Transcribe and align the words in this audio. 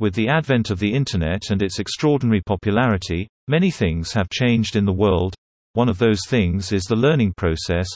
With 0.00 0.14
the 0.14 0.28
advent 0.28 0.70
of 0.70 0.80
the 0.80 0.92
Internet 0.92 1.50
and 1.50 1.62
its 1.62 1.78
extraordinary 1.78 2.40
popularity, 2.40 3.28
many 3.46 3.70
things 3.70 4.12
have 4.12 4.28
changed 4.28 4.74
in 4.74 4.84
the 4.84 4.92
world. 4.92 5.36
One 5.74 5.88
of 5.88 5.98
those 5.98 6.26
things 6.26 6.72
is 6.72 6.82
the 6.82 6.96
learning 6.96 7.34
process. 7.36 7.86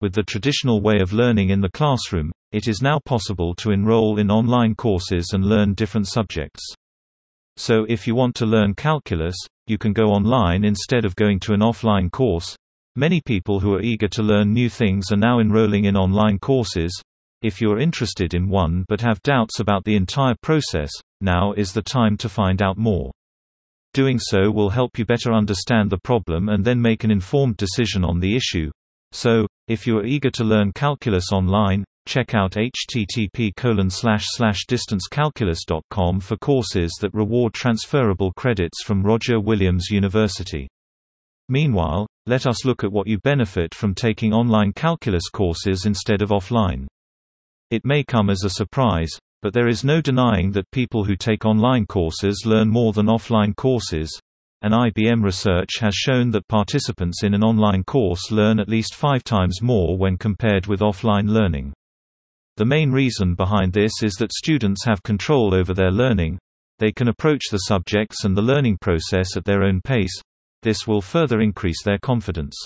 With 0.00 0.12
the 0.12 0.22
traditional 0.22 0.80
way 0.80 1.00
of 1.00 1.12
learning 1.12 1.50
in 1.50 1.60
the 1.60 1.70
classroom, 1.70 2.30
it 2.52 2.68
is 2.68 2.80
now 2.80 3.00
possible 3.04 3.56
to 3.56 3.72
enroll 3.72 4.20
in 4.20 4.30
online 4.30 4.76
courses 4.76 5.32
and 5.32 5.44
learn 5.44 5.74
different 5.74 6.06
subjects. 6.06 6.62
So 7.56 7.84
if 7.88 8.06
you 8.06 8.14
want 8.14 8.36
to 8.36 8.46
learn 8.46 8.74
calculus, 8.74 9.34
you 9.66 9.78
can 9.78 9.92
go 9.92 10.12
online 10.12 10.64
instead 10.64 11.04
of 11.04 11.16
going 11.16 11.40
to 11.40 11.54
an 11.54 11.60
offline 11.60 12.08
course. 12.12 12.56
Many 12.94 13.20
people 13.20 13.58
who 13.58 13.74
are 13.74 13.82
eager 13.82 14.06
to 14.08 14.22
learn 14.22 14.52
new 14.52 14.68
things 14.68 15.10
are 15.10 15.16
now 15.16 15.40
enrolling 15.40 15.86
in 15.86 15.96
online 15.96 16.38
courses. 16.38 17.02
If 17.40 17.60
you 17.60 17.70
are 17.70 17.78
interested 17.78 18.34
in 18.34 18.48
one 18.48 18.84
but 18.88 19.00
have 19.02 19.22
doubts 19.22 19.60
about 19.60 19.84
the 19.84 19.94
entire 19.94 20.34
process, 20.42 20.90
now 21.20 21.52
is 21.52 21.72
the 21.72 21.82
time 21.82 22.16
to 22.16 22.28
find 22.28 22.60
out 22.60 22.76
more. 22.76 23.12
Doing 23.94 24.18
so 24.18 24.50
will 24.50 24.70
help 24.70 24.98
you 24.98 25.04
better 25.04 25.32
understand 25.32 25.88
the 25.88 25.98
problem 25.98 26.48
and 26.48 26.64
then 26.64 26.82
make 26.82 27.04
an 27.04 27.12
informed 27.12 27.56
decision 27.56 28.04
on 28.04 28.18
the 28.18 28.34
issue. 28.34 28.72
So, 29.12 29.46
if 29.68 29.86
you 29.86 29.98
are 29.98 30.04
eager 30.04 30.30
to 30.30 30.42
learn 30.42 30.72
calculus 30.72 31.30
online, 31.32 31.84
check 32.06 32.34
out 32.34 32.56
http 32.56 33.54
distancecalculus.com 33.54 36.20
for 36.20 36.36
courses 36.38 36.98
that 37.00 37.14
reward 37.14 37.54
transferable 37.54 38.32
credits 38.32 38.82
from 38.82 39.04
Roger 39.04 39.38
Williams 39.38 39.90
University. 39.90 40.66
Meanwhile, 41.48 42.08
let 42.26 42.48
us 42.48 42.64
look 42.64 42.82
at 42.82 42.90
what 42.90 43.06
you 43.06 43.20
benefit 43.20 43.76
from 43.76 43.94
taking 43.94 44.34
online 44.34 44.72
calculus 44.72 45.28
courses 45.28 45.86
instead 45.86 46.20
of 46.20 46.30
offline. 46.30 46.88
It 47.70 47.84
may 47.84 48.02
come 48.02 48.30
as 48.30 48.44
a 48.44 48.50
surprise, 48.50 49.10
but 49.42 49.52
there 49.52 49.68
is 49.68 49.84
no 49.84 50.00
denying 50.00 50.52
that 50.52 50.70
people 50.70 51.04
who 51.04 51.16
take 51.16 51.44
online 51.44 51.84
courses 51.84 52.44
learn 52.46 52.70
more 52.70 52.94
than 52.94 53.06
offline 53.06 53.54
courses. 53.54 54.10
An 54.62 54.72
IBM 54.72 55.22
research 55.22 55.78
has 55.80 55.94
shown 55.94 56.30
that 56.30 56.48
participants 56.48 57.22
in 57.22 57.34
an 57.34 57.44
online 57.44 57.84
course 57.84 58.32
learn 58.32 58.58
at 58.58 58.70
least 58.70 58.94
five 58.94 59.22
times 59.22 59.60
more 59.60 59.98
when 59.98 60.16
compared 60.16 60.66
with 60.66 60.80
offline 60.80 61.28
learning. 61.28 61.74
The 62.56 62.64
main 62.64 62.90
reason 62.90 63.34
behind 63.34 63.74
this 63.74 63.92
is 64.02 64.14
that 64.14 64.32
students 64.32 64.84
have 64.86 65.02
control 65.02 65.54
over 65.54 65.74
their 65.74 65.92
learning. 65.92 66.38
They 66.78 66.90
can 66.90 67.08
approach 67.08 67.42
the 67.50 67.58
subjects 67.58 68.24
and 68.24 68.36
the 68.36 68.42
learning 68.42 68.78
process 68.80 69.36
at 69.36 69.44
their 69.44 69.62
own 69.62 69.82
pace. 69.82 70.20
This 70.62 70.86
will 70.86 71.02
further 71.02 71.40
increase 71.40 71.82
their 71.84 71.98
confidence. 71.98 72.56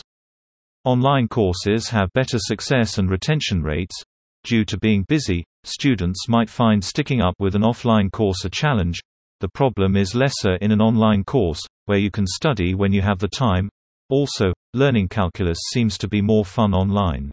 Online 0.84 1.28
courses 1.28 1.88
have 1.88 2.12
better 2.14 2.38
success 2.38 2.98
and 2.98 3.10
retention 3.10 3.62
rates, 3.62 4.02
Due 4.44 4.64
to 4.64 4.78
being 4.78 5.04
busy, 5.08 5.44
students 5.64 6.28
might 6.28 6.50
find 6.50 6.82
sticking 6.82 7.20
up 7.20 7.34
with 7.38 7.54
an 7.54 7.62
offline 7.62 8.10
course 8.10 8.44
a 8.44 8.50
challenge. 8.50 8.98
The 9.40 9.48
problem 9.48 9.96
is 9.96 10.14
lesser 10.14 10.56
in 10.56 10.72
an 10.72 10.80
online 10.80 11.22
course, 11.24 11.60
where 11.86 11.98
you 11.98 12.10
can 12.10 12.26
study 12.26 12.74
when 12.74 12.92
you 12.92 13.02
have 13.02 13.18
the 13.18 13.28
time. 13.28 13.68
Also, 14.08 14.52
learning 14.74 15.08
calculus 15.08 15.58
seems 15.72 15.96
to 15.98 16.08
be 16.08 16.20
more 16.20 16.44
fun 16.44 16.74
online. 16.74 17.30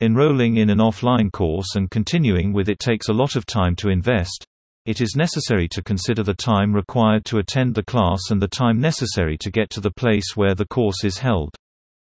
Enrolling 0.00 0.56
in 0.56 0.70
an 0.70 0.78
offline 0.78 1.30
course 1.32 1.74
and 1.74 1.90
continuing 1.90 2.52
with 2.52 2.68
it 2.68 2.78
takes 2.78 3.08
a 3.08 3.12
lot 3.12 3.36
of 3.36 3.44
time 3.44 3.76
to 3.76 3.90
invest. 3.90 4.46
It 4.86 5.00
is 5.00 5.14
necessary 5.16 5.68
to 5.72 5.82
consider 5.82 6.22
the 6.22 6.32
time 6.32 6.72
required 6.72 7.24
to 7.26 7.38
attend 7.38 7.74
the 7.74 7.84
class 7.84 8.30
and 8.30 8.40
the 8.40 8.48
time 8.48 8.80
necessary 8.80 9.36
to 9.38 9.50
get 9.50 9.68
to 9.70 9.80
the 9.80 9.90
place 9.90 10.36
where 10.36 10.54
the 10.54 10.66
course 10.66 11.04
is 11.04 11.18
held. 11.18 11.54